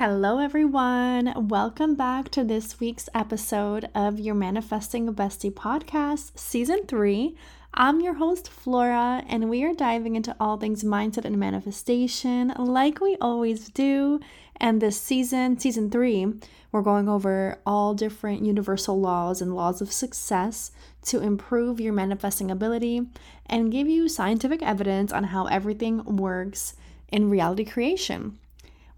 [0.00, 1.34] Hello, everyone.
[1.50, 7.36] Welcome back to this week's episode of your Manifesting a Bestie podcast, season three.
[7.74, 13.02] I'm your host, Flora, and we are diving into all things mindset and manifestation like
[13.02, 14.20] we always do.
[14.56, 16.32] And this season, season three,
[16.72, 20.70] we're going over all different universal laws and laws of success
[21.08, 23.02] to improve your manifesting ability
[23.44, 26.74] and give you scientific evidence on how everything works
[27.12, 28.38] in reality creation.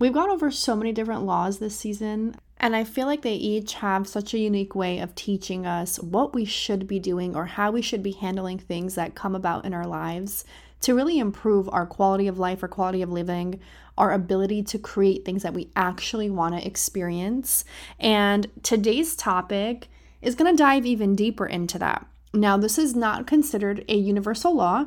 [0.02, 3.74] We've gone over so many different laws this season, and I feel like they each
[3.74, 7.70] have such a unique way of teaching us what we should be doing or how
[7.70, 10.44] we should be handling things that come about in our lives
[10.80, 13.60] to really improve our quality of life, our quality of living,
[13.96, 17.64] our ability to create things that we actually want to experience.
[18.00, 19.86] And today's topic
[20.20, 22.04] is going to dive even deeper into that.
[22.34, 24.86] Now, this is not considered a universal law,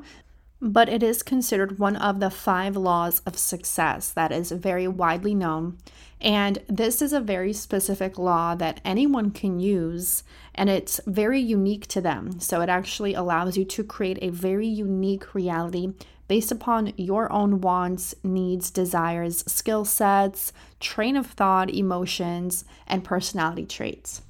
[0.62, 5.36] but it is considered one of the five laws of success that is very widely
[5.36, 5.78] known.
[6.22, 10.24] And this is a very specific law that anyone can use,
[10.56, 12.40] and it's very unique to them.
[12.40, 15.94] So it actually allows you to create a very unique reality
[16.28, 23.66] based upon your own wants, needs, desires, skill sets, train of thought, emotions, and personality
[23.66, 24.22] traits.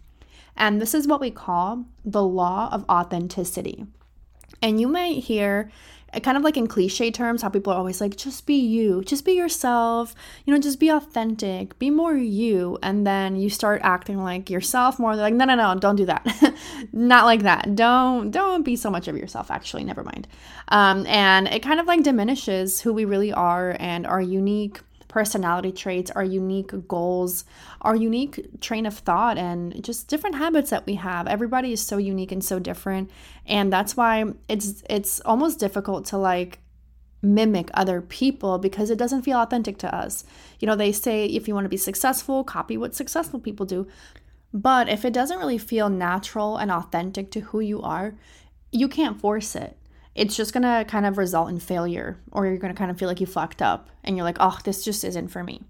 [0.58, 3.86] And this is what we call the law of authenticity.
[4.62, 5.72] And you might hear
[6.24, 9.26] kind of like in cliche terms, how people are always like, just be you, just
[9.26, 12.78] be yourself, you know, just be authentic, be more you.
[12.82, 15.16] And then you start acting like yourself more.
[15.16, 16.56] They're like, no, no, no, don't do that.
[16.94, 17.76] Not like that.
[17.76, 20.28] Don't, don't be so much of yourself, actually, never mind.
[20.70, 24.82] Um, and it kind of like diminishes who we really are and our unique
[25.16, 27.46] personality traits, our unique goals,
[27.80, 31.26] our unique train of thought, and just different habits that we have.
[31.26, 33.10] Everybody is so unique and so different,
[33.46, 36.60] and that's why it's it's almost difficult to like
[37.22, 40.26] mimic other people because it doesn't feel authentic to us.
[40.60, 43.88] You know, they say if you want to be successful, copy what successful people do.
[44.54, 48.16] But if it doesn't really feel natural and authentic to who you are,
[48.74, 49.78] you can't force it
[50.16, 53.20] it's just gonna kind of result in failure, or you're gonna kind of feel like
[53.20, 55.62] you fucked up and you're like, oh, this just isn't for me.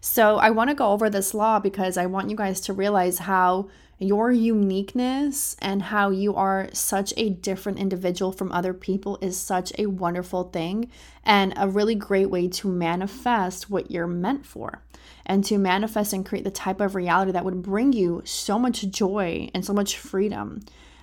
[0.00, 3.68] So, I wanna go over this law because I want you guys to realize how
[4.02, 9.72] your uniqueness and how you are such a different individual from other people is such
[9.78, 10.90] a wonderful thing
[11.24, 14.82] and a really great way to manifest what you're meant for
[15.24, 18.82] and to manifest and create the type of reality that would bring you so much
[18.88, 20.60] joy and so much freedom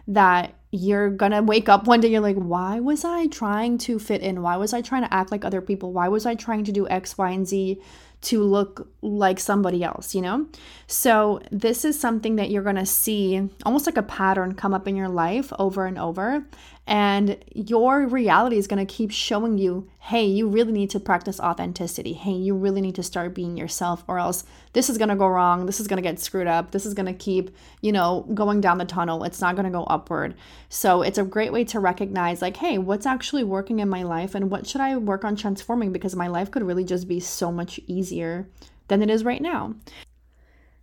[0.09, 4.21] that you're gonna wake up one day you're like why was i trying to fit
[4.21, 4.41] in?
[4.41, 5.93] Why was i trying to act like other people?
[5.93, 7.81] Why was i trying to do x y and z
[8.21, 10.13] to look like somebody else?
[10.13, 10.47] You know?
[10.85, 14.95] So this is something that you're gonna see almost like a pattern come up in
[14.95, 16.45] your life over and over
[16.89, 21.39] and your reality is going to keep showing you, hey, you really need to practice
[21.39, 22.13] authenticity.
[22.13, 25.27] Hey, you really need to start being yourself, or else this is going to go
[25.27, 25.67] wrong.
[25.67, 26.71] This is going to get screwed up.
[26.71, 29.23] This is going to keep, you know, going down the tunnel.
[29.23, 30.33] It's not going to go upward.
[30.69, 34.33] So it's a great way to recognize, like, hey, what's actually working in my life
[34.33, 37.51] and what should I work on transforming because my life could really just be so
[37.51, 38.49] much easier
[38.87, 39.75] than it is right now.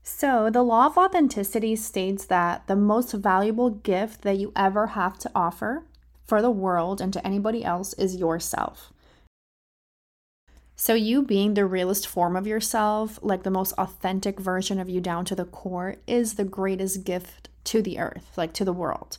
[0.04, 5.18] So, the law of authenticity states that the most valuable gift that you ever have
[5.18, 5.82] to offer
[6.26, 8.92] for the world and to anybody else is yourself.
[10.78, 15.00] So, you being the realest form of yourself, like the most authentic version of you
[15.00, 19.16] down to the core, is the greatest gift to the earth, like to the world.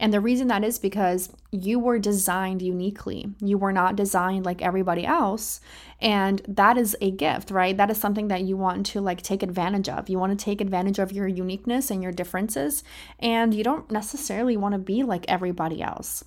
[0.00, 3.30] And the reason that is because you were designed uniquely.
[3.40, 5.60] You were not designed like everybody else.
[6.00, 7.76] And that is a gift, right?
[7.76, 10.08] That is something that you want to like take advantage of.
[10.08, 12.84] You want to take advantage of your uniqueness and your differences.
[13.18, 16.22] And you don't necessarily want to be like everybody else.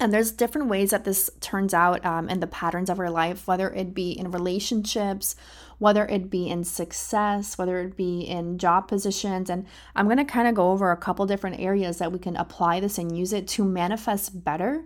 [0.00, 3.48] And there's different ways that this turns out um, in the patterns of our life,
[3.48, 5.34] whether it be in relationships,
[5.78, 9.50] whether it be in success, whether it be in job positions.
[9.50, 9.66] And
[9.96, 12.78] I'm going to kind of go over a couple different areas that we can apply
[12.78, 14.84] this and use it to manifest better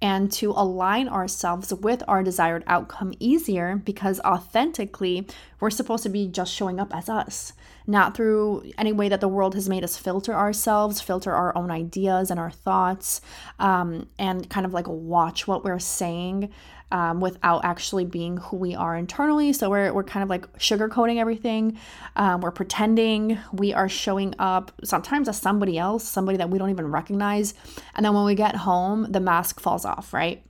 [0.00, 5.26] and to align ourselves with our desired outcome easier because authentically,
[5.60, 7.52] we're supposed to be just showing up as us
[7.86, 11.70] not through any way that the world has made us filter ourselves, filter our own
[11.70, 13.20] ideas and our thoughts,
[13.58, 16.50] um, and kind of like watch what we're saying
[16.92, 19.52] um, without actually being who we are internally.
[19.52, 21.78] So we're, we're kind of like sugarcoating everything.
[22.16, 26.70] Um, we're pretending we are showing up sometimes as somebody else, somebody that we don't
[26.70, 27.54] even recognize.
[27.94, 30.44] And then when we get home, the mask falls off, right?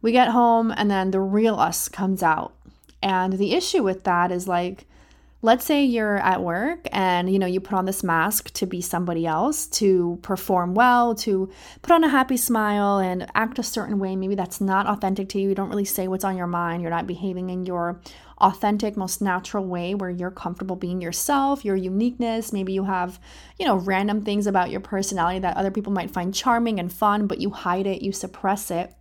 [0.00, 2.54] We get home and then the real us comes out.
[3.02, 4.86] And the issue with that is like,
[5.42, 8.80] let's say you're at work and you know you put on this mask to be
[8.80, 11.50] somebody else to perform well to
[11.82, 15.40] put on a happy smile and act a certain way maybe that's not authentic to
[15.40, 18.00] you you don't really say what's on your mind you're not behaving in your
[18.42, 22.52] authentic, most natural way where you're comfortable being yourself, your uniqueness.
[22.52, 23.20] Maybe you have,
[23.58, 27.28] you know, random things about your personality that other people might find charming and fun,
[27.28, 28.92] but you hide it, you suppress it.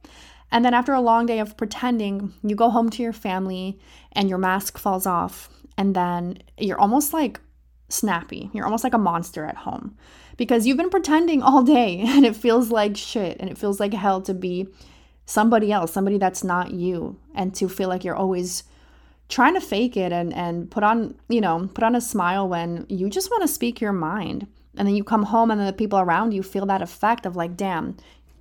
[0.51, 3.79] And then after a long day of pretending, you go home to your family
[4.11, 5.49] and your mask falls off.
[5.77, 7.39] And then you're almost like
[7.89, 8.49] snappy.
[8.53, 9.97] You're almost like a monster at home
[10.37, 13.93] because you've been pretending all day and it feels like shit and it feels like
[13.93, 14.67] hell to be
[15.25, 18.63] somebody else, somebody that's not you, and to feel like you're always
[19.29, 22.85] trying to fake it and and put on, you know, put on a smile when
[22.89, 24.47] you just want to speak your mind.
[24.77, 27.35] And then you come home and then the people around you feel that effect of
[27.35, 27.97] like, damn,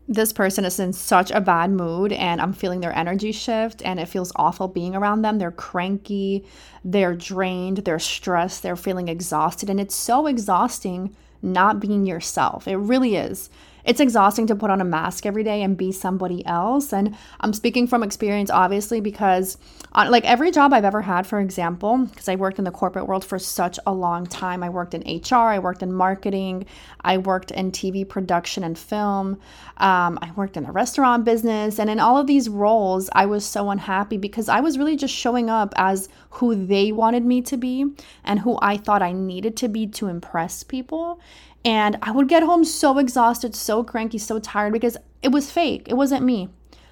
[0.08, 4.00] this person is in such a bad mood and I'm feeling their energy shift and
[4.00, 5.38] it feels awful being around them.
[5.38, 6.44] They're cranky,
[6.84, 9.70] they're drained, they're stressed, they're feeling exhausted.
[9.70, 12.66] And it's so exhausting not being yourself.
[12.66, 13.50] It really is
[13.84, 16.92] it's exhausting to put on a mask every day and be somebody else.
[16.92, 19.56] And I'm speaking from experience, obviously, because
[19.92, 22.70] on, uh, like every job I've ever had, for example, because I worked in the
[22.70, 24.62] corporate world for such a long time.
[24.62, 26.66] I worked in HR, I worked in marketing,
[27.00, 29.40] I worked in TV production and film,
[29.78, 31.78] um, I worked in the restaurant business.
[31.78, 35.14] And in all of these roles, I was so unhappy because I was really just
[35.14, 37.86] showing up as who they wanted me to be
[38.24, 41.20] and who I thought I needed to be to impress people.
[41.64, 45.86] And I would get home so exhausted, so cranky, so tired because it was fake.
[45.88, 46.48] It wasn't me.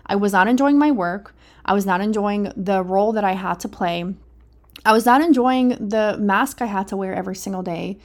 [0.06, 1.35] I was not enjoying my work.
[1.65, 4.05] I was not enjoying the role that I had to play.
[4.85, 7.99] I was not enjoying the mask I had to wear every single day.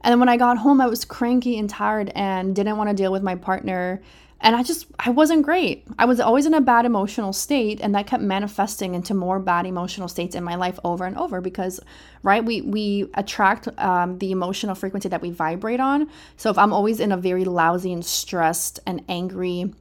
[0.00, 2.94] And then when I got home, I was cranky and tired and didn't want to
[2.94, 4.00] deal with my partner
[4.40, 5.86] and i just i wasn't great.
[5.98, 9.66] I was always in a bad emotional state and that kept manifesting into more bad
[9.66, 11.80] emotional states in my life over and over because
[12.22, 16.08] right we we attract um, the emotional frequency that we vibrate on.
[16.36, 19.72] So if i'm always in a very lousy and stressed and angry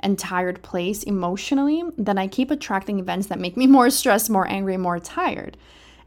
[0.00, 4.48] and tired place emotionally then i keep attracting events that make me more stressed more
[4.48, 5.56] angry more tired.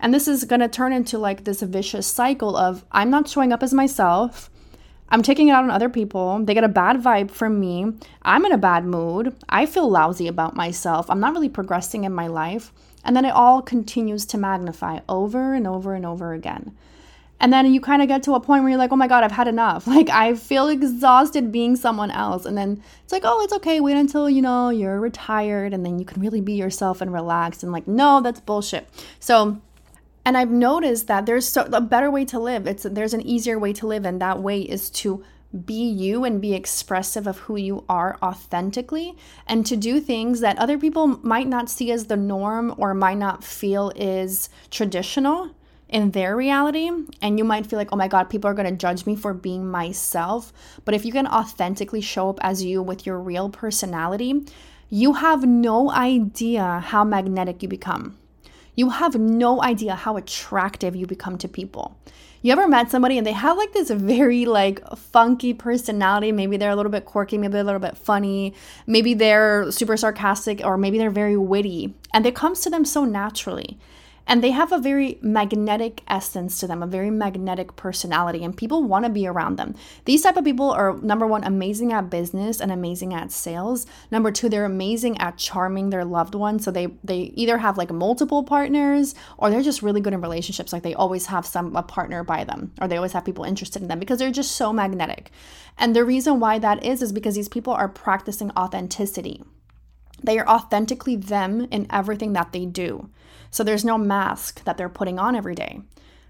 [0.02, 3.54] And this is going to turn into like this vicious cycle of i'm not showing
[3.54, 4.50] up as myself
[5.10, 6.44] I'm taking it out on other people.
[6.44, 7.94] They get a bad vibe from me.
[8.22, 9.36] I'm in a bad mood.
[9.50, 11.10] I feel lousy about myself.
[11.10, 12.72] I'm not really progressing in my life.
[13.04, 16.76] And then it all continues to magnify over and over and over again.
[17.42, 19.24] And then you kind of get to a point where you're like, oh my God,
[19.24, 19.88] I've had enough.
[20.00, 22.46] Like, I feel exhausted being someone else.
[22.46, 23.80] And then it's like, oh, it's okay.
[23.80, 27.64] Wait until, you know, you're retired and then you can really be yourself and relax.
[27.64, 28.88] And like, no, that's bullshit.
[29.20, 29.60] So,
[30.30, 32.68] and I've noticed that there's so, a better way to live.
[32.68, 35.24] It's there's an easier way to live, and that way is to
[35.66, 39.16] be you and be expressive of who you are authentically
[39.48, 43.18] and to do things that other people might not see as the norm or might
[43.18, 45.50] not feel is traditional
[45.88, 46.92] in their reality.
[47.24, 49.34] And you might feel like oh my god people are going to judge me for
[49.34, 50.54] being myself.
[50.86, 54.46] But if you can authentically show up as you with your real personality
[54.92, 58.19] you have no idea how magnetic you become
[58.80, 62.00] you have no idea how attractive you become to people.
[62.42, 66.32] You ever met somebody and they have like this very like funky personality?
[66.32, 68.54] Maybe they're a little bit quirky, maybe they're a little bit funny,
[68.88, 73.04] maybe they're super sarcastic, or maybe they're very witty, and it comes to them so
[73.04, 73.78] naturally
[74.30, 78.84] and they have a very magnetic essence to them a very magnetic personality and people
[78.84, 79.74] want to be around them.
[80.06, 83.88] These type of people are number one amazing at business and amazing at sales.
[84.12, 87.92] Number two they're amazing at charming their loved ones so they they either have like
[87.92, 91.82] multiple partners or they're just really good in relationships like they always have some a
[91.82, 94.72] partner by them or they always have people interested in them because they're just so
[94.72, 95.32] magnetic.
[95.76, 99.44] And the reason why that is is because these people are practicing authenticity.
[100.22, 103.10] They are authentically them in everything that they do.
[103.52, 105.82] So there's no mask that they're putting on every day.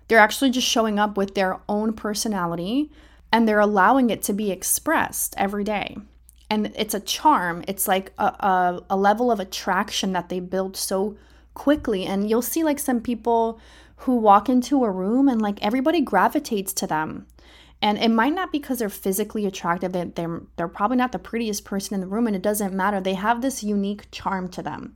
[0.08, 2.92] They're actually just showing up with their own personality
[3.32, 5.98] and they're allowing it to be expressed every day.
[6.50, 10.76] And it's a charm, it's like a, a, a level of attraction that they build
[10.76, 11.16] so
[11.54, 12.06] quickly.
[12.06, 13.60] And you'll see like some people
[13.98, 17.28] who walk into a room and like everybody gravitates to them.
[17.82, 19.94] And it might not be because they're physically attractive.
[19.94, 23.00] They're, they're probably not the prettiest person in the room, and it doesn't matter.
[23.00, 24.96] They have this unique charm to them.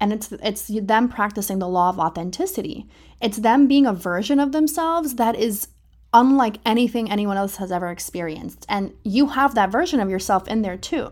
[0.00, 2.86] And it's it's them practicing the law of authenticity.
[3.20, 5.68] It's them being a version of themselves that is
[6.12, 8.64] unlike anything anyone else has ever experienced.
[8.68, 11.10] And you have that version of yourself in there too.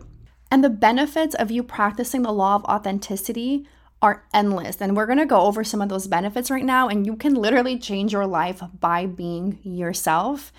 [0.51, 3.67] And the benefits of you practicing the law of authenticity
[4.01, 4.81] are endless.
[4.81, 6.87] And we're going to go over some of those benefits right now.
[6.87, 10.53] And you can literally change your life by being yourself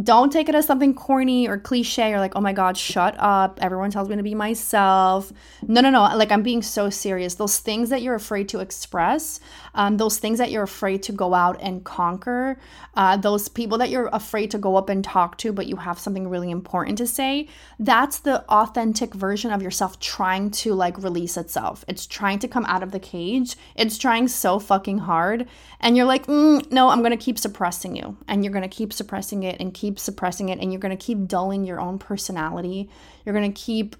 [0.00, 3.58] don't take it as something corny or cliche or like, oh my God, shut up.
[3.60, 5.32] Everyone tells me to be myself.
[5.62, 6.02] No, no, no.
[6.16, 7.34] Like, I'm being so serious.
[7.34, 9.40] Those things that you're afraid to express,
[9.80, 12.58] um, those things that you're afraid to go out and conquer,
[12.96, 15.98] uh, those people that you're afraid to go up and talk to, but you have
[15.98, 21.38] something really important to say, that's the authentic version of yourself trying to like release
[21.38, 21.82] itself.
[21.88, 23.56] It's trying to come out of the cage.
[23.74, 25.48] It's trying so fucking hard.
[25.80, 28.18] And you're like, mm, no, I'm going to keep suppressing you.
[28.28, 31.02] And you're going to keep suppressing it and keep suppressing it and you're going to
[31.02, 32.90] keep dulling your own personality.
[33.24, 33.96] You're going to keep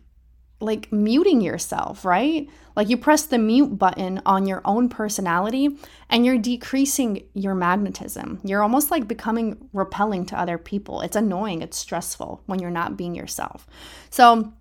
[0.61, 2.49] like muting yourself, right?
[2.77, 5.77] Like you press the mute button on your own personality
[6.09, 8.41] and you're decreasing your magnetism.
[8.45, 11.01] You're almost like becoming repelling to other people.
[11.01, 13.67] It's annoying, it's stressful when you're not being yourself.
[14.11, 14.53] So,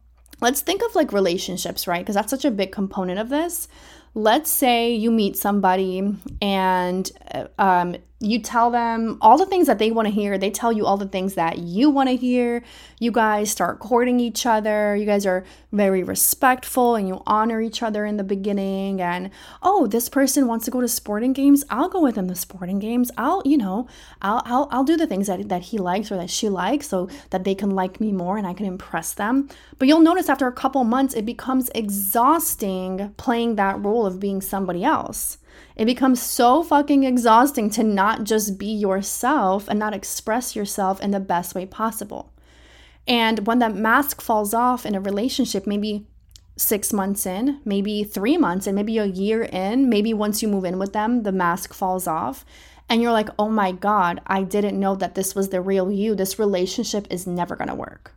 [0.42, 2.00] let's think of like relationships, right?
[2.00, 3.68] Because that's such a big component of this
[4.16, 9.80] let's say you meet somebody and uh, um, you tell them all the things that
[9.80, 10.38] they want to hear.
[10.38, 12.62] They tell you all the things that you want to hear.
[13.00, 14.94] You guys start courting each other.
[14.94, 19.02] You guys are very respectful and you honor each other in the beginning.
[19.02, 19.30] And
[19.64, 21.64] oh, this person wants to go to sporting games.
[21.70, 23.10] I'll go with him to sporting games.
[23.18, 23.88] I'll, you know,
[24.22, 27.08] I'll, I'll, I'll do the things that, that he likes or that she likes so
[27.30, 29.48] that they can like me more and I can impress them.
[29.78, 34.42] But you'll notice after a couple months, it becomes exhausting playing that role of being
[34.42, 35.38] somebody else.
[35.80, 41.12] It becomes so fucking exhausting to not just be yourself and not express yourself in
[41.12, 42.34] the best way possible.
[43.08, 46.06] And when that mask falls off in a relationship, maybe
[46.58, 50.66] six months in, maybe three months and maybe a year in, maybe once you move
[50.66, 52.44] in with them, the mask falls off.
[52.90, 56.14] And you're like, oh my God, I didn't know that this was the real you.
[56.14, 58.14] This relationship is never gonna work.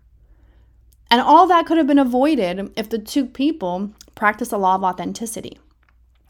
[1.13, 4.83] And all that could have been avoided if the two people practice the law of
[4.83, 5.61] authenticity.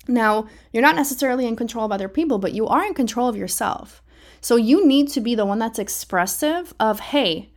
[0.08, 3.36] Now, you're not necessarily in control of other people, but you are in control of
[3.36, 4.02] yourself.
[4.40, 7.50] So you need to be the one that's expressive of, hey,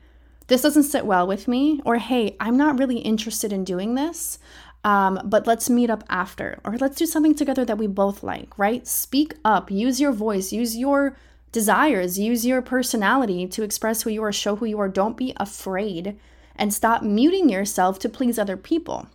[0.47, 4.37] this doesn't sit well with me, or hey, I'm not really interested in doing this,
[4.83, 8.55] um, but let's meet up after, or let's do something together that we both like,
[8.59, 8.87] right?
[8.87, 11.17] Speak up, use your voice, use your
[11.51, 14.89] desires, use your personality to express who you are, show who you are.
[14.89, 16.19] Don't be afraid
[16.55, 19.07] and stop muting yourself to please other people.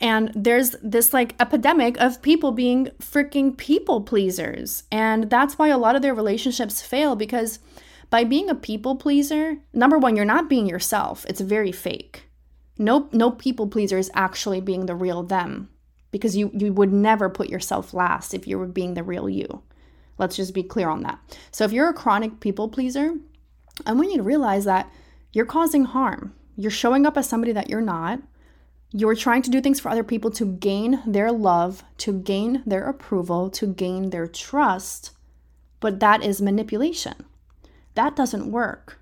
[0.00, 4.84] And there's this like epidemic of people being freaking people pleasers.
[4.92, 7.58] And that's why a lot of their relationships fail because
[8.10, 11.26] by being a people pleaser, number one, you're not being yourself.
[11.28, 12.24] It's very fake.
[12.78, 15.68] No, no people pleaser is actually being the real them
[16.12, 19.62] because you, you would never put yourself last if you were being the real you.
[20.16, 21.18] Let's just be clear on that.
[21.50, 23.14] So if you're a chronic people pleaser,
[23.84, 24.90] I want you to realize that
[25.32, 26.34] you're causing harm.
[26.56, 28.20] You're showing up as somebody that you're not
[28.90, 32.88] you're trying to do things for other people to gain their love, to gain their
[32.88, 35.10] approval, to gain their trust,
[35.80, 37.14] but that is manipulation.
[37.94, 38.98] That doesn't work.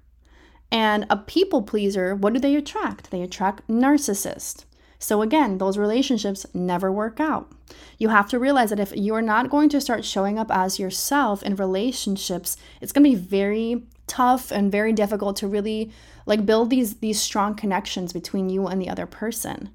[0.73, 3.11] And a people pleaser, what do they attract?
[3.11, 4.64] They attract narcissists.
[4.99, 7.52] So again, those relationships never work out.
[7.99, 11.43] You have to realize that if you're not going to start showing up as yourself
[11.43, 15.93] in relationships, it's going to be very tough and very difficult to really
[16.26, 19.71] like build these these strong connections between you and the other person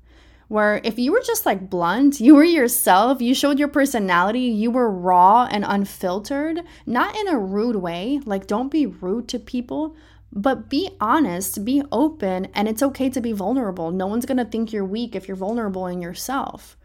[0.52, 4.70] where if you were just like blunt, you were yourself, you showed your personality, you
[4.70, 9.96] were raw and unfiltered, not in a rude way, like don't be rude to people,
[10.34, 13.92] but be honest, be open, and it's okay to be vulnerable.
[13.92, 16.76] No one's gonna think you're weak if you're vulnerable in yourself.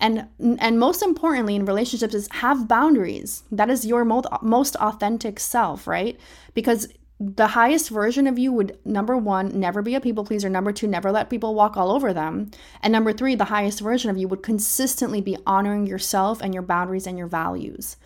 [0.00, 0.26] And
[0.58, 3.44] and most importantly in relationships is have boundaries.
[3.52, 6.18] That is your most most authentic self, right?
[6.54, 6.88] Because
[7.24, 10.48] the highest version of you would number one never be a people pleaser.
[10.48, 12.50] Number two never let people walk all over them.
[12.82, 16.62] And number three the highest version of you would consistently be honoring yourself and your
[16.62, 17.96] boundaries and your values.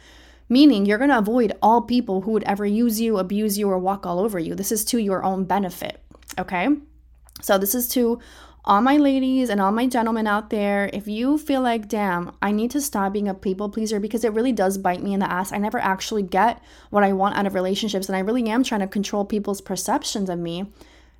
[0.48, 3.78] Meaning you're going to avoid all people who would ever use you abuse you or
[3.78, 4.54] walk all over you.
[4.54, 6.00] This is to your own benefit
[6.38, 6.68] okay?
[7.42, 8.18] So this is to
[8.66, 12.50] all my ladies and all my gentlemen out there, if you feel like, damn, I
[12.50, 15.30] need to stop being a people pleaser because it really does bite me in the
[15.30, 15.52] ass.
[15.52, 18.80] I never actually get what I want out of relationships, and I really am trying
[18.80, 20.72] to control people's perceptions of me.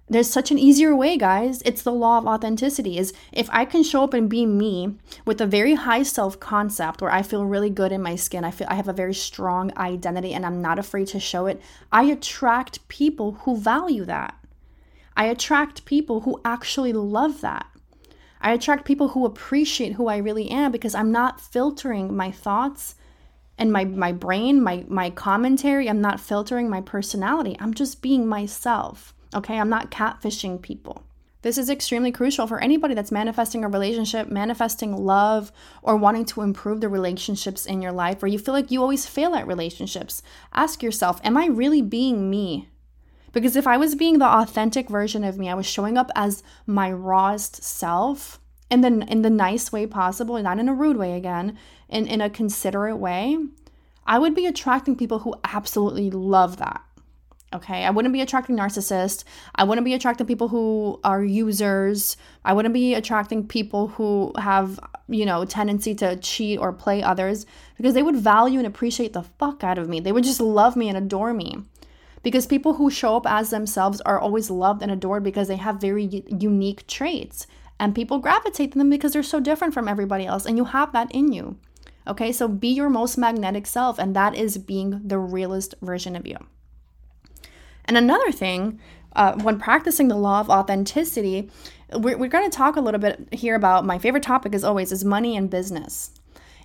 [0.09, 1.63] There's such an easier way, guys.
[1.65, 2.99] It's the law of authenticity.
[2.99, 7.13] Is if I can show up and be me with a very high self-concept where
[7.13, 10.33] I feel really good in my skin, I feel I have a very strong identity
[10.33, 11.61] and I'm not afraid to show it,
[11.93, 14.37] I attract people who value that.
[15.17, 17.67] I attract people who actually love that.
[18.41, 22.95] I attract people who appreciate who I really am because I'm not filtering my thoughts
[23.59, 27.57] and my my brain, my my commentary, I'm not filtering my personality.
[27.59, 29.15] I'm just being myself.
[29.35, 29.59] Okay?
[29.59, 31.03] I'm not catfishing people.
[31.43, 36.43] This is extremely crucial for anybody that's manifesting a relationship, manifesting love, or wanting to
[36.43, 40.23] improve the relationships in your life, or you feel like you always fail at relationships.
[40.53, 42.69] Ask yourself, am I really being me?
[43.37, 46.43] Because if I was being the authentic version of me, I was showing up as
[46.65, 48.41] my rawest self
[48.71, 51.59] in the in the nice way possible, not in a rude way again,
[51.91, 53.37] in, in a considerate way,
[54.07, 56.81] I would be attracting people who absolutely love that.
[57.53, 57.85] Okay.
[57.85, 59.23] I wouldn't be attracting narcissists.
[59.55, 62.17] I wouldn't be attracting people who are users.
[62.43, 67.45] I wouldn't be attracting people who have, you know, tendency to cheat or play others
[67.77, 70.01] because they would value and appreciate the fuck out of me.
[70.01, 71.59] They would just love me and adore me.
[72.27, 75.81] Because people who show up as themselves are always loved and adored because they have
[75.81, 77.47] very unique traits.
[77.79, 80.45] And people gravitate to them because they're so different from everybody else.
[80.45, 81.57] And you have that in you.
[82.05, 86.27] Okay, so be your most magnetic self, and that is being the realest version of
[86.27, 86.37] you.
[87.85, 88.81] And another thing,
[89.15, 91.49] uh, when practicing the law of authenticity,
[91.93, 94.91] we're, we're going to talk a little bit here about my favorite topic, as always,
[94.91, 96.11] is money and business.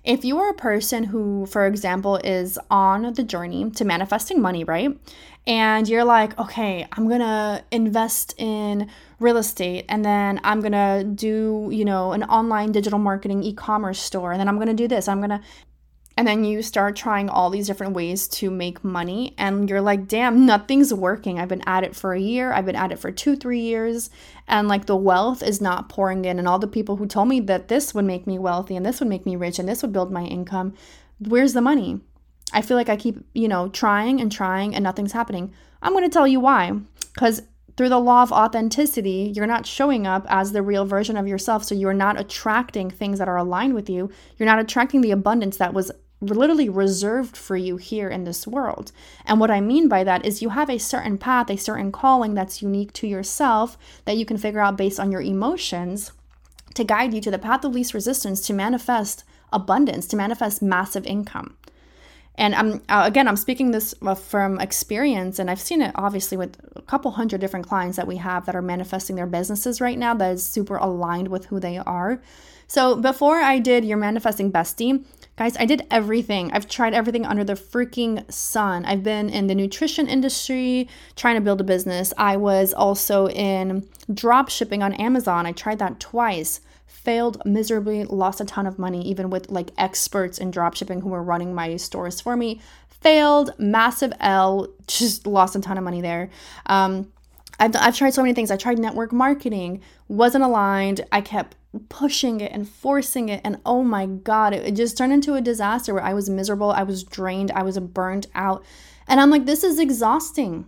[0.03, 4.63] If you are a person who, for example, is on the journey to manifesting money,
[4.63, 4.97] right?
[5.45, 8.89] And you're like, okay, I'm gonna invest in
[9.19, 13.99] real estate and then I'm gonna do, you know, an online digital marketing e commerce
[13.99, 15.07] store and then I'm gonna do this.
[15.07, 15.41] I'm gonna
[16.21, 20.07] and then you start trying all these different ways to make money and you're like
[20.07, 21.39] damn nothing's working.
[21.39, 22.53] I've been at it for a year.
[22.53, 24.11] I've been at it for two three years
[24.47, 26.37] and like the wealth is not pouring in.
[26.37, 28.99] And all the people who told me that this would make me wealthy and this
[28.99, 30.75] would make me rich and this would build my income
[31.17, 32.01] where's the money?
[32.53, 35.51] I feel like i keep you know trying and trying and nothing's happening.
[35.81, 36.73] I'm going to tell you why.
[37.15, 37.41] Because
[37.77, 41.63] through the law of authenticity, you're not showing up as the real version of yourself.
[41.63, 44.11] So you're not attracting things that are aligned with you.
[44.37, 48.91] You're not attracting the abundance that was literally reserved for you here in this world.
[49.25, 52.35] And what I mean by that is you have a certain path, a certain calling
[52.35, 56.11] that's unique to yourself that you can figure out based on your emotions
[56.75, 61.05] to guide you to the path of least resistance to manifest abundance, to manifest massive
[61.05, 61.57] income.
[62.35, 66.37] And I'm uh, again, I'm speaking this uh, from experience, and I've seen it obviously
[66.37, 69.97] with a couple hundred different clients that we have that are manifesting their businesses right
[69.97, 72.21] now that is super aligned with who they are.
[72.67, 75.03] So before I did your manifesting bestie,
[75.41, 76.51] guys, I did everything.
[76.51, 78.85] I've tried everything under the freaking sun.
[78.85, 82.13] I've been in the nutrition industry trying to build a business.
[82.15, 85.47] I was also in drop shipping on Amazon.
[85.47, 90.37] I tried that twice failed miserably, lost a ton of money, even with like experts
[90.37, 92.61] in drop shipping who were running my stores for me.
[92.87, 96.29] Failed, massive L, just lost a ton of money there.
[96.67, 97.11] Um,
[97.61, 98.49] I've, I've tried so many things.
[98.49, 101.05] I tried network marketing, wasn't aligned.
[101.11, 101.55] I kept
[101.89, 103.39] pushing it and forcing it.
[103.43, 106.71] And oh my God, it, it just turned into a disaster where I was miserable.
[106.71, 107.51] I was drained.
[107.51, 108.65] I was burnt out.
[109.07, 110.67] And I'm like, this is exhausting.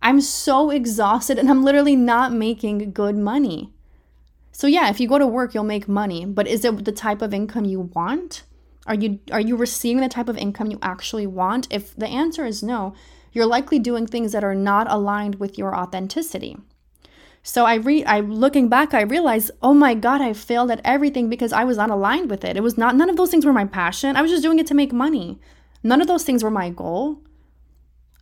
[0.00, 3.74] I'm so exhausted and I'm literally not making good money.
[4.50, 7.20] So yeah, if you go to work, you'll make money, but is it the type
[7.20, 8.44] of income you want?
[8.86, 11.68] Are you are you receiving the type of income you actually want?
[11.70, 12.94] If the answer is no,
[13.32, 16.56] you're likely doing things that are not aligned with your authenticity.
[17.42, 21.28] So I re I looking back, I realized, oh my god, I failed at everything
[21.28, 22.56] because I was not aligned with it.
[22.56, 24.16] It was not none of those things were my passion.
[24.16, 25.38] I was just doing it to make money.
[25.82, 27.22] None of those things were my goal.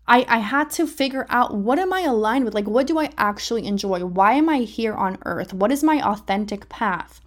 [0.09, 2.55] I, I had to figure out what am I aligned with?
[2.55, 4.05] Like, what do I actually enjoy?
[4.05, 5.53] Why am I here on earth?
[5.53, 7.21] What is my authentic path?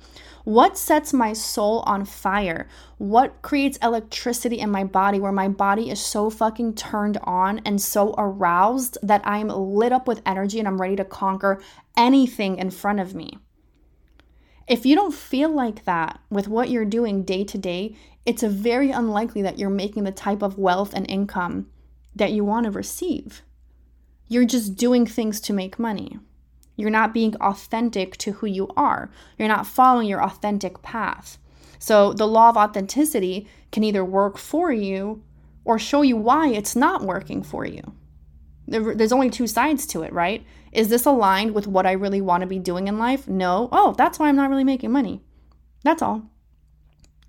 [0.49, 2.67] What sets my soul on fire?
[2.97, 7.79] What creates electricity in my body where my body is so fucking turned on and
[7.79, 11.62] so aroused that I'm lit up with energy and I'm ready to conquer
[11.95, 13.38] anything in front of me?
[14.67, 18.89] If you don't feel like that with what you're doing day to day, it's very
[18.89, 21.67] unlikely that you're making the type of wealth and income
[22.15, 23.43] that you want to receive.
[24.27, 26.17] You're just doing things to make money.
[26.80, 29.12] You're not being authentic to who you are.
[29.38, 31.38] You're not following your authentic path.
[31.78, 35.22] So, the law of authenticity can either work for you
[35.65, 37.82] or show you why it's not working for you.
[38.65, 40.46] There's only two sides to it, right?
[40.72, 43.28] Is this aligned with what I really want to be doing in life?
[43.28, 43.68] No.
[43.74, 45.22] Oh, that's why I'm not really making money.
[45.84, 46.30] That's all.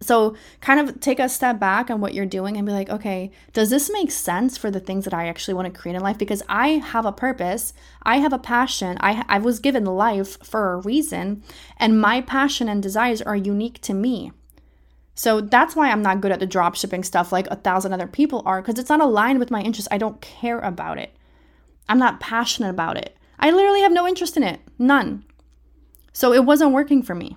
[0.03, 3.31] So, kind of take a step back on what you're doing and be like, okay,
[3.53, 6.17] does this make sense for the things that I actually want to create in life?
[6.17, 10.73] Because I have a purpose, I have a passion, I, I was given life for
[10.73, 11.43] a reason,
[11.77, 14.33] and my passion and desires are unique to me.
[15.15, 18.07] So, that's why I'm not good at the drop shipping stuff like a thousand other
[18.07, 19.89] people are, because it's not aligned with my interests.
[19.91, 21.15] I don't care about it,
[21.91, 23.15] I'm not passionate about it.
[23.39, 25.25] I literally have no interest in it, none.
[26.15, 27.37] So, it wasn't working for me.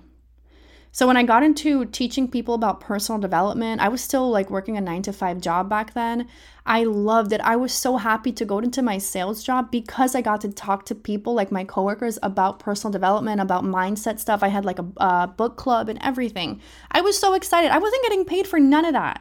[0.94, 4.76] So when I got into teaching people about personal development, I was still like working
[4.76, 6.28] a 9 to 5 job back then.
[6.64, 7.40] I loved it.
[7.40, 10.86] I was so happy to go into my sales job because I got to talk
[10.86, 14.44] to people like my coworkers about personal development, about mindset stuff.
[14.44, 16.60] I had like a, book club and everything.
[16.92, 17.72] I was so excited.
[17.72, 19.20] I wasn't getting paid for none of that.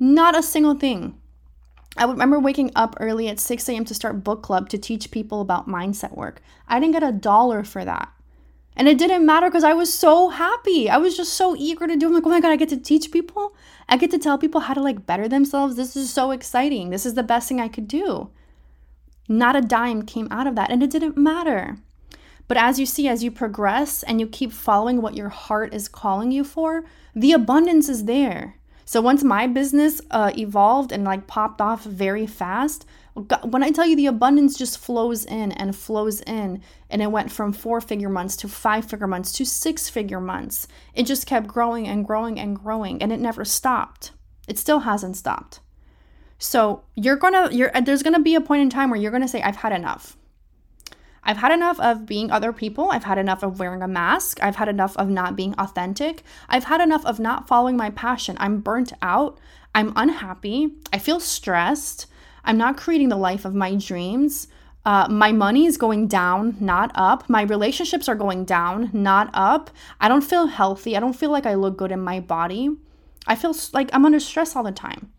[0.00, 1.16] Not a single thing.
[1.96, 3.84] I remember waking up early at 6 a.m.
[3.84, 6.42] to start book club to teach people about mindset work.
[6.66, 8.08] I didn't get a dollar for that.
[8.76, 10.90] And it didn't matter because I was so happy.
[10.90, 12.06] I was just so eager to do.
[12.06, 13.54] I'm like, oh my God, I get to teach people.
[13.88, 15.76] I get to tell people how to like better themselves.
[15.76, 16.90] This is so exciting.
[16.90, 18.30] This is the best thing I could do.
[19.28, 20.70] Not a dime came out of that.
[20.70, 21.76] And it didn't matter.
[22.48, 25.88] But as you see, as you progress and you keep following what your heart is
[25.88, 26.84] calling you for,
[27.14, 28.56] the abundance is there.
[28.84, 32.84] So once my business uh, evolved and like popped off very fast,
[33.14, 37.30] when I tell you the abundance just flows in and flows in, and it went
[37.30, 41.46] from four figure months to five figure months to six figure months, it just kept
[41.46, 44.10] growing and growing and growing, and it never stopped.
[44.48, 45.60] It still hasn't stopped.
[46.38, 49.42] So you're gonna, you're there's gonna be a point in time where you're gonna say,
[49.42, 50.16] I've had enough.
[51.22, 52.90] I've had enough of being other people.
[52.90, 54.42] I've had enough of wearing a mask.
[54.42, 56.22] I've had enough of not being authentic.
[56.48, 58.36] I've had enough of not following my passion.
[58.40, 59.38] I'm burnt out.
[59.74, 60.74] I'm unhappy.
[60.92, 62.06] I feel stressed.
[62.44, 64.48] I'm not creating the life of my dreams.
[64.84, 67.28] Uh, my money is going down, not up.
[67.28, 69.70] My relationships are going down, not up.
[69.98, 70.96] I don't feel healthy.
[70.96, 72.76] I don't feel like I look good in my body.
[73.26, 75.10] I feel like I'm under stress all the time.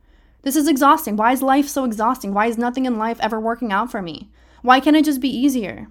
[0.44, 1.16] This is exhausting.
[1.16, 2.32] Why is life so exhausting?
[2.32, 4.30] Why is nothing in life ever working out for me?
[4.62, 5.88] Why can't it just be easier?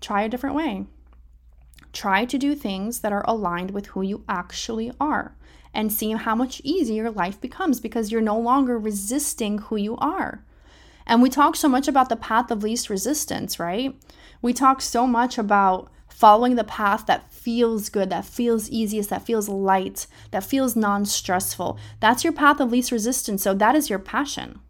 [0.00, 0.86] Try a different way.
[1.92, 5.36] Try to do things that are aligned with who you actually are
[5.74, 10.44] and see how much easier life becomes because you're no longer resisting who you are.
[11.06, 13.94] And we talk so much about the path of least resistance, right?
[14.40, 19.26] We talk so much about following the path that feels good, that feels easiest, that
[19.26, 21.78] feels light, that feels non stressful.
[22.00, 23.42] That's your path of least resistance.
[23.42, 24.60] So that is your passion.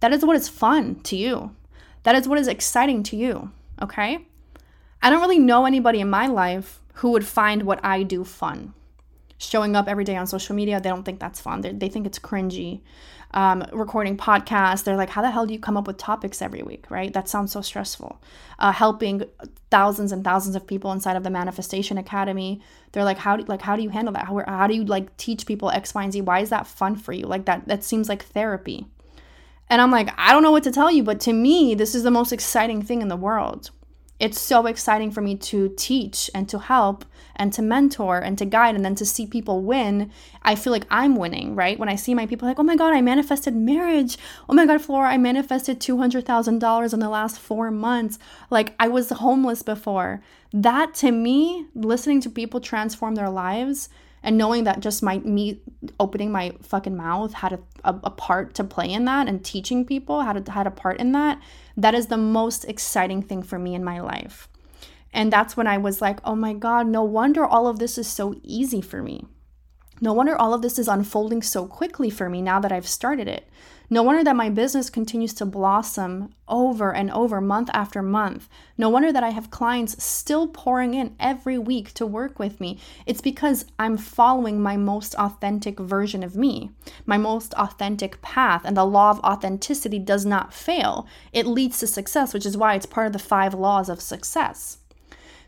[0.00, 1.54] That is what is fun to you.
[2.02, 4.26] That is what is exciting to you, okay?
[5.00, 8.74] I don't really know anybody in my life who would find what I do fun.
[9.42, 11.62] Showing up every day on social media, they don't think that's fun.
[11.62, 12.80] They, they think it's cringy.
[13.34, 16.62] Um, recording podcasts, they're like, how the hell do you come up with topics every
[16.62, 17.12] week, right?
[17.12, 18.22] That sounds so stressful.
[18.58, 19.24] Uh, helping
[19.70, 22.60] thousands and thousands of people inside of the Manifestation Academy,
[22.92, 24.26] they're like, how do like how do you handle that?
[24.26, 26.20] How, how do you like teach people X, Y, and Z?
[26.20, 27.26] Why is that fun for you?
[27.26, 28.86] Like that that seems like therapy.
[29.68, 32.02] And I'm like, I don't know what to tell you, but to me, this is
[32.02, 33.70] the most exciting thing in the world.
[34.22, 37.04] It's so exciting for me to teach and to help
[37.34, 40.12] and to mentor and to guide and then to see people win.
[40.44, 41.76] I feel like I'm winning, right?
[41.76, 44.16] When I see my people like, oh my God, I manifested marriage.
[44.48, 48.20] Oh my God, Flora, I manifested $200,000 in the last four months.
[48.48, 50.22] Like I was homeless before.
[50.52, 53.88] That to me, listening to people transform their lives
[54.22, 55.60] and knowing that just my me
[55.98, 59.84] opening my fucking mouth had a, a, a, part to play in that and teaching
[59.84, 61.40] people had a, had a part in that
[61.76, 64.48] that is the most exciting thing for me in my life.
[65.12, 68.08] And that's when i was like oh my god no wonder all of this is
[68.08, 69.26] so easy for me.
[70.00, 73.28] No wonder all of this is unfolding so quickly for me now that i've started
[73.28, 73.48] it
[73.92, 78.48] no wonder that my business continues to blossom over and over, month after month.
[78.78, 82.78] No wonder that I have clients still pouring in every week to work with me.
[83.04, 86.70] It's because I'm following my most authentic version of me,
[87.04, 91.06] my most authentic path, and the law of authenticity does not fail.
[91.34, 94.78] It leads to success, which is why it's part of the five laws of success.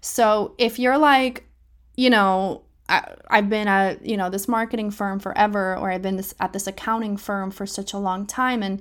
[0.03, 1.49] So if you're like,
[1.97, 6.17] you know, I, have been at you know this marketing firm forever or I've been
[6.17, 8.81] this at this accounting firm for such a long time and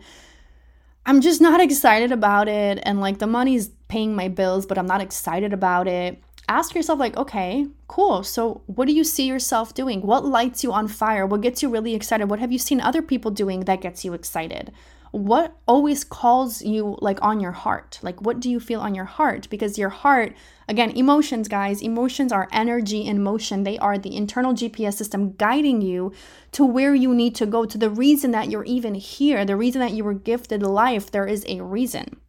[1.06, 4.88] I'm just not excited about it and like the money's paying my bills but I'm
[4.88, 6.22] not excited about it.
[6.50, 8.22] Ask yourself like, okay, cool.
[8.24, 10.02] So what do you see yourself doing?
[10.02, 11.26] What lights you on fire?
[11.26, 12.30] What gets you really excited?
[12.30, 14.74] What have you seen other people doing that gets you excited?
[15.14, 18.00] What always calls you like on your heart?
[18.02, 19.48] Like, what do you feel on your heart?
[19.52, 20.34] Because your heart,
[20.68, 23.64] again, emotions, guys, emotions are energy in motion.
[23.64, 26.14] They are the internal GPS system guiding you
[26.54, 29.82] to where you need to go, to the reason that you're even here, the reason
[29.82, 31.12] that you were gifted life.
[31.12, 32.20] There is a reason.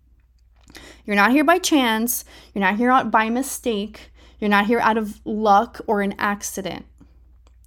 [1.06, 4.98] You're not here by chance, you're not here out by mistake, you're not here out
[4.98, 6.84] of luck or an accident.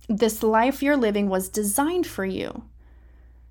[0.08, 2.66] This life you're living was designed for you.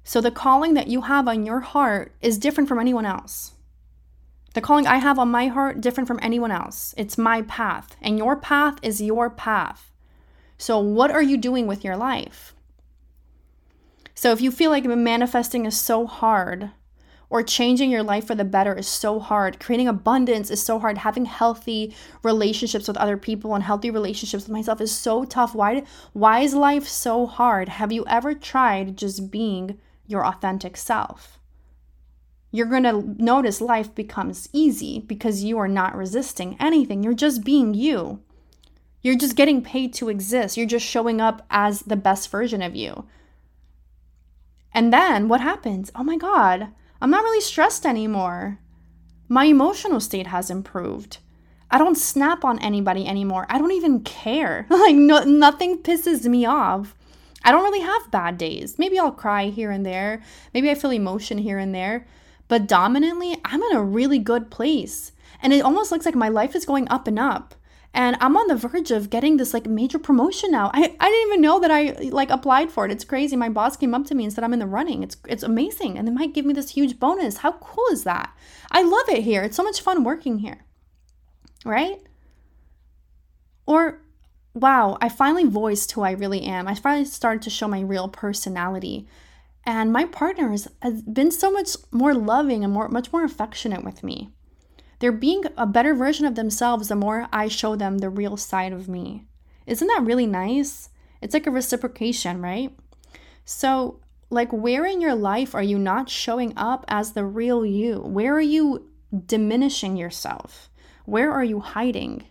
[0.09, 3.55] So the calling that you have on your heart is different from anyone else.
[4.55, 6.95] The calling I have on my heart different from anyone else.
[6.97, 9.91] It's my path, and your path is your path.
[10.59, 12.55] So what are you doing with your life?
[14.15, 16.71] So if you feel like manifesting is so hard,
[17.29, 19.59] or changing your life for the better is so hard.
[19.59, 20.99] Creating abundance is so hard.
[20.99, 21.93] Having healthy
[22.23, 25.53] relationships with other people and healthy relationships with myself is so tough.
[25.53, 27.69] Why why is life so hard?
[27.69, 31.39] Have you ever tried just being your authentic self.
[32.51, 37.03] You're going to notice life becomes easy because you are not resisting anything.
[37.03, 38.23] You're just being you.
[39.03, 40.57] You're just getting paid to exist.
[40.57, 43.07] You're just showing up as the best version of you.
[44.73, 45.93] And then what happens?
[45.95, 46.69] Oh my God,
[47.01, 48.59] I'm not really stressed anymore.
[49.29, 51.19] My emotional state has improved.
[51.71, 53.47] I don't snap on anybody anymore.
[53.49, 54.67] I don't even care.
[54.71, 56.96] like no, nothing pisses me off.
[57.47, 58.79] I don't really have bad days.
[58.79, 60.23] Maybe I'll cry here and there.
[60.53, 62.07] Maybe I feel emotion here and there.
[62.49, 65.13] But dominantly, I'm in a really good place.
[65.41, 67.55] And it almost looks like my life is going up and up.
[67.95, 70.71] And I'm on the verge of getting this like major promotion now.
[70.75, 72.93] I, I didn't even know that I like applied for it.
[72.93, 73.37] It's crazy.
[73.37, 75.03] My boss came up to me and said I'm in the running.
[75.03, 75.97] It's it's amazing.
[75.97, 77.39] And they might give me this huge bonus.
[77.39, 78.37] How cool is that?
[78.71, 79.43] I love it here.
[79.43, 80.67] It's so much fun working here
[81.67, 82.01] right?
[83.67, 84.01] Or,
[84.57, 86.67] wow, I finally voiced who I really am.
[86.67, 89.07] I finally started to show my real personality.
[89.65, 94.03] And my partners has been so much more loving and more, much more affectionate with
[94.03, 94.31] me.
[94.99, 98.73] They're being a better version of themselves the more I show them the real side
[98.73, 99.27] of me.
[99.67, 100.89] Isn't that really nice?
[101.21, 102.75] It's like a reciprocation, right?
[103.45, 107.99] So, like, where in your life are you not showing up as the real you?
[107.99, 108.89] Where are you
[109.27, 110.71] diminishing yourself?
[111.05, 112.25] Where are you hiding?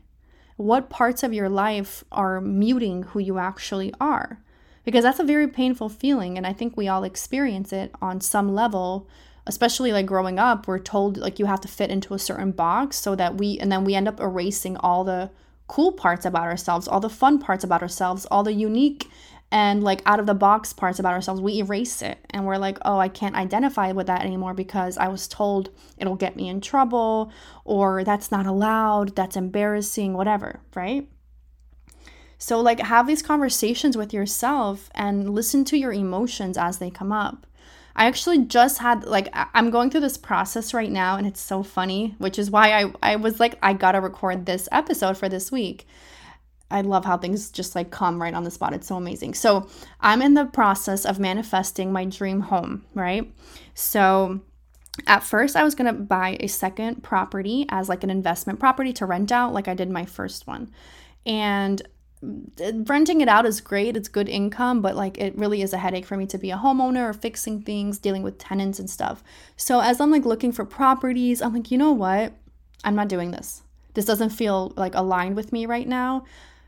[0.58, 4.40] What parts of your life are muting who you actually are?
[4.84, 6.38] Because that's a very painful feeling.
[6.38, 9.08] And I think we all experience it on some level,
[9.46, 10.68] especially like growing up.
[10.68, 13.72] We're told like you have to fit into a certain box so that we, and
[13.72, 15.30] then we end up erasing all the
[15.68, 19.10] cool parts about ourselves, all the fun parts about ourselves, all the unique
[19.56, 22.78] and like out of the box parts about ourselves, we erase it and we're like,
[22.84, 26.60] oh, I can't identify with that anymore because I was told it'll get me in
[26.60, 27.32] trouble
[27.64, 31.08] or that's not allowed, that's embarrassing, whatever, right?
[32.38, 37.14] So, like, have these conversations with yourself and listen to your emotions as they come
[37.14, 37.48] up.
[37.96, 41.64] I actually just had, like, I'm going through this process right now and it's so
[41.64, 45.50] funny, which is why I, I was like, I gotta record this episode for this
[45.50, 45.88] week
[46.72, 48.74] I love how things just like come right on the spot.
[48.74, 49.36] It's so amazing.
[49.36, 49.68] So,
[50.02, 53.32] I'm in the process of manifesting my dream home, right?
[53.76, 54.42] So,
[55.08, 58.94] at first, I was going to buy a second property as like an investment property
[58.94, 60.72] to rent out, like I did my first one.
[61.26, 61.82] And
[62.24, 65.78] uh, renting it out is great, it's good income, but like it really is a
[65.78, 69.24] headache for me to be a homeowner or fixing things, dealing with tenants and stuff.
[69.58, 72.34] So, as I'm like looking for properties, I'm like, you know what?
[72.84, 73.64] I'm not doing this.
[73.94, 76.26] This doesn't feel like aligned with me right now.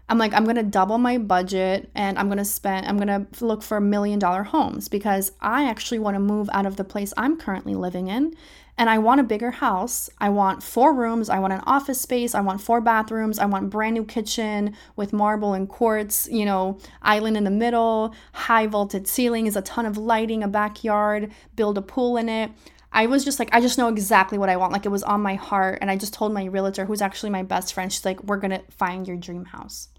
[0.10, 3.80] I'm like, I'm gonna double my budget and I'm gonna spend, I'm gonna look for
[3.82, 8.08] million dollar homes because I actually wanna move out of the place I'm currently living
[8.08, 8.34] in
[8.78, 10.10] and I want a bigger house.
[10.20, 13.70] I want four rooms, I want an office space, I want four bathrooms, I want
[13.70, 19.08] brand new kitchen with marble and quartz, you know, island in the middle, high vaulted
[19.08, 22.52] ceilings, a ton of lighting, a backyard, build a pool in it.
[22.92, 24.72] I was just like, I just know exactly what I want.
[24.72, 25.80] Like it was on my heart.
[25.82, 28.52] And I just told my realtor, who's actually my best friend, she's like, we're going
[28.52, 29.90] to find your dream house.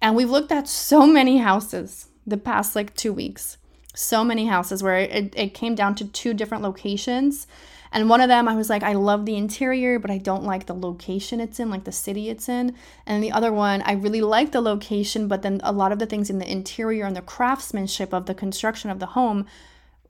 [0.00, 3.56] And we've looked at so many houses the past like two weeks.
[3.94, 7.46] So many houses where it, it came down to two different locations.
[7.92, 10.66] And one of them, I was like, I love the interior, but I don't like
[10.66, 12.74] the location it's in, like the city it's in.
[13.06, 16.04] And the other one, I really like the location, but then a lot of the
[16.04, 19.46] things in the interior and the craftsmanship of the construction of the home,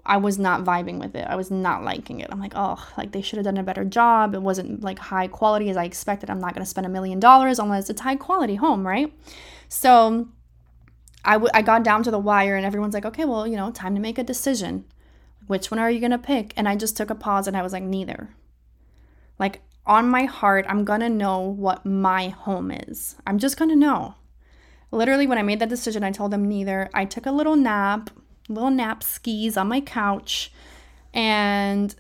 [0.05, 1.27] I was not vibing with it.
[1.29, 2.29] I was not liking it.
[2.33, 4.35] I'm like, oh, like they should have done a better job.
[4.35, 6.31] It wasn't like high quality as I expected.
[6.31, 9.13] I'm not going to spend a million dollars unless it's high quality home, right?
[9.69, 10.29] So
[11.25, 13.71] I, w- I got down to the wire and everyone's like, okay, well, you know,
[13.71, 14.85] time to make a decision.
[15.47, 16.53] Which one are you going to pick?
[16.57, 18.31] And I just took a pause and I was like, neither.
[19.39, 23.17] Like on my heart, I'm going to know what my home is.
[23.27, 24.15] I'm just going to know.
[24.91, 26.89] Literally, when I made that decision, I told them neither.
[26.95, 28.11] I took a little nap,
[28.49, 30.53] little nap skis on my couch,
[31.13, 31.95] and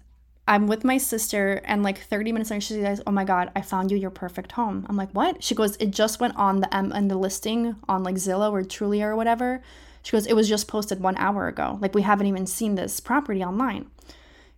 [0.48, 3.62] I'm with my sister, and like 30 minutes later, she says, "Oh my god, I
[3.62, 6.74] found you your perfect home." I'm like, "What?" She goes, "It just went on the
[6.74, 9.60] M and the listing on like Zillow or Trulia or whatever."
[10.02, 11.78] She goes, "It was just posted one hour ago.
[11.80, 13.86] Like we haven't even seen this property online."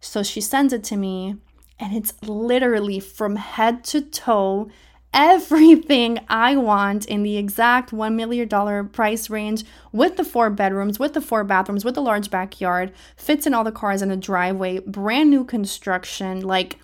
[0.01, 1.37] So she sends it to me,
[1.81, 4.69] and it's literally from head to toe
[5.13, 11.15] everything I want in the exact $1 million price range with the four bedrooms, with
[11.15, 14.79] the four bathrooms, with the large backyard, fits in all the cars in the driveway,
[14.81, 16.77] brand new construction, like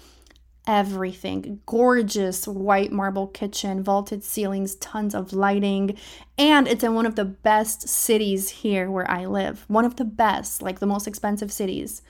[0.67, 1.61] everything.
[1.67, 5.97] Gorgeous white marble kitchen, vaulted ceilings, tons of lighting,
[6.39, 9.65] and it's in one of the best cities here where I live.
[9.69, 12.03] One of the best, like the most expensive cities.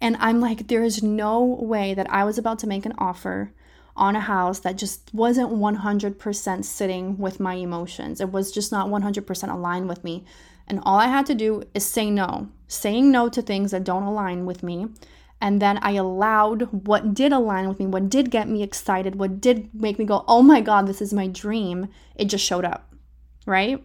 [0.00, 3.52] And I'm like, there is no way that I was about to make an offer
[3.98, 8.20] on a house that just wasn't 100% sitting with my emotions.
[8.20, 10.24] It was just not 100% aligned with me.
[10.66, 14.02] And all I had to do is say no, saying no to things that don't
[14.02, 14.86] align with me.
[15.40, 19.40] And then I allowed what did align with me, what did get me excited, what
[19.40, 21.88] did make me go, oh my God, this is my dream.
[22.16, 22.92] It just showed up,
[23.46, 23.82] right?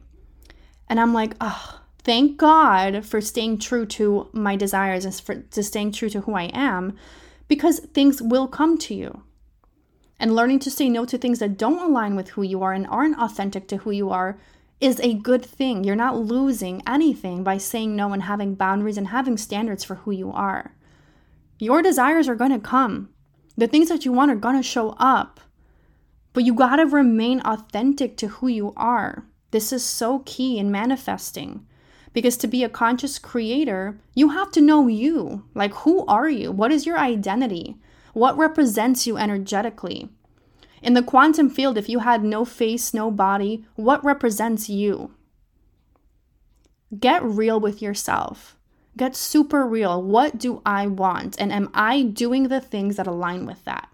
[0.89, 5.63] And I'm like, oh, Thank God for staying true to my desires and for to
[5.63, 6.97] staying true to who I am
[7.47, 9.23] because things will come to you.
[10.19, 12.87] And learning to say no to things that don't align with who you are and
[12.87, 14.37] aren't authentic to who you are
[14.79, 15.83] is a good thing.
[15.83, 20.11] You're not losing anything by saying no and having boundaries and having standards for who
[20.11, 20.75] you are.
[21.59, 23.09] Your desires are going to come.
[23.55, 25.39] The things that you want are going to show up.
[26.33, 29.25] But you got to remain authentic to who you are.
[29.51, 31.65] This is so key in manifesting.
[32.11, 35.45] Because to be a conscious creator, you have to know you.
[35.53, 36.51] Like, who are you?
[36.51, 37.77] What is your identity?
[38.13, 40.09] What represents you energetically?
[40.81, 45.13] In the quantum field, if you had no face, no body, what represents you?
[46.99, 48.57] Get real with yourself.
[48.95, 50.01] Get super real.
[50.03, 51.39] What do I want?
[51.39, 53.89] And am I doing the things that align with that?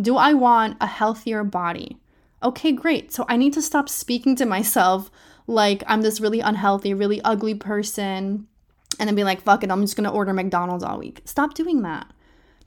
[0.00, 1.98] Do I want a healthier body?
[2.42, 3.12] Okay, great.
[3.12, 5.10] So I need to stop speaking to myself
[5.46, 8.46] like I'm this really unhealthy, really ugly person
[8.98, 11.22] and then be like, fuck it, I'm just gonna order McDonald's all week.
[11.24, 12.06] Stop doing that.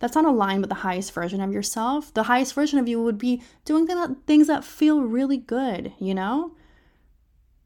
[0.02, 2.12] That's not aligned with the highest version of yourself.
[2.14, 3.88] The highest version of you would be doing
[4.26, 6.56] things that feel really good, you know?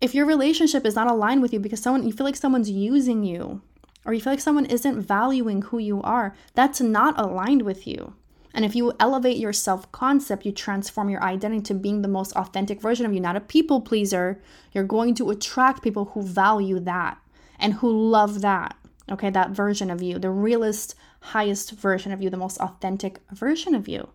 [0.02, 3.24] If your relationship is not aligned with you because someone you feel like someone's using
[3.24, 3.62] you
[4.06, 8.13] or you feel like someone isn't valuing who you are, that's not aligned with you.
[8.54, 12.34] And if you elevate your self concept, you transform your identity to being the most
[12.34, 14.41] authentic version of you, not a people pleaser.
[14.74, 17.17] You're going to attract people who value that
[17.60, 18.76] and who love that.
[19.10, 20.95] Okay, that version of you, the realest,
[21.26, 24.10] highest version of you, the most authentic version of you.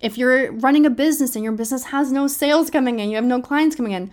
[0.00, 3.24] If you're running a business and your business has no sales coming in, you have
[3.24, 4.10] no clients coming in,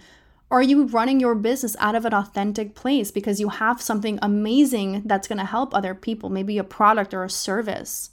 [0.50, 5.04] are you running your business out of an authentic place because you have something amazing
[5.06, 8.12] that's going to help other people, maybe a product or a service?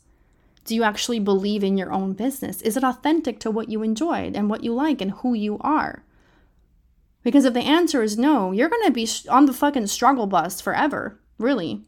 [0.65, 2.61] Do you actually believe in your own business?
[2.63, 6.05] Is it authentic to what you enjoyed and what you like and who you are?
[7.23, 10.61] Because if the answer is no, you're going to be on the fucking struggle bus
[10.61, 11.83] forever, really.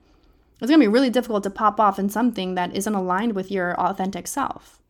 [0.60, 3.50] It's going to be really difficult to pop off in something that isn't aligned with
[3.50, 4.80] your authentic self.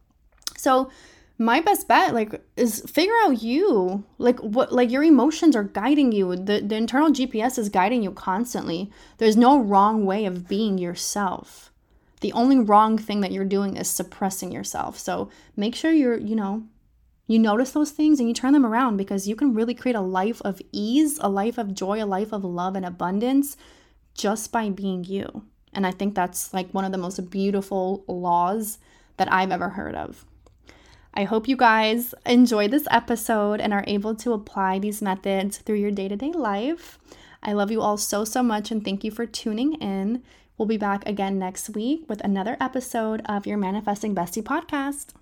[0.57, 0.90] So,
[1.38, 6.11] my best bet like is figure out you like what like your emotions are guiding
[6.11, 10.79] you the, the internal gps is guiding you constantly there's no wrong way of being
[10.79, 11.70] yourself
[12.20, 14.98] the only wrong thing that you're doing is suppressing yourself.
[14.98, 16.64] So make sure you're, you know,
[17.26, 20.00] you notice those things and you turn them around because you can really create a
[20.00, 23.57] life of ease, a life of joy, a life of love and abundance
[24.14, 25.44] just by being you.
[25.76, 28.78] And I think that's like one of the most beautiful laws
[29.18, 30.24] that I've ever heard of.
[31.14, 35.76] I hope you guys enjoy this episode and are able to apply these methods through
[35.76, 36.98] your day to day life.
[37.42, 40.22] I love you all so, so much and thank you for tuning in.
[40.58, 45.12] We'll be back again next week with another episode of your Manifesting Bestie podcast.